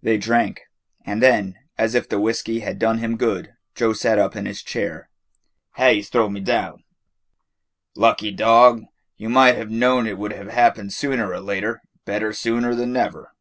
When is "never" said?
12.92-13.32